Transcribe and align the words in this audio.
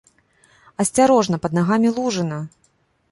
Асцярожна, 0.83 1.39
пад 1.43 1.51
нагамі 1.57 1.91
лужына! 1.99 2.39